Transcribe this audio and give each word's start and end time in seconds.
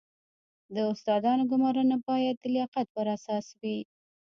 د 0.75 0.75
استادانو 0.91 1.43
ګمارنه 1.51 1.97
باید 2.07 2.35
د 2.39 2.45
لیاقت 2.55 2.85
پر 2.95 3.05
اساس 3.15 3.45
وي 3.61 3.77